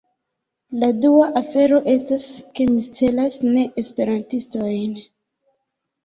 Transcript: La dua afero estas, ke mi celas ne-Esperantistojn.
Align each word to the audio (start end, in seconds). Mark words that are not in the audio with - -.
La 0.83 0.87
dua 1.01 1.25
afero 1.41 1.81
estas, 1.91 2.23
ke 2.59 2.65
mi 2.71 2.77
celas 2.99 3.35
ne-Esperantistojn. 3.49 4.97